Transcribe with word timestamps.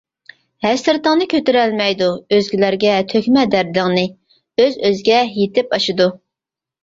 ھەسرىتىڭنى 0.65 1.25
كۆتۈرەلمەيدۇ، 1.33 2.07
ئۆزگىلەرگە 2.37 2.95
تۆكمە 3.13 3.43
دەردىڭنى، 3.55 4.03
ئۆز-ئۆزىگە 4.63 5.21
يېتىپ 5.35 5.77
ئاشىدۇ. 5.79 6.09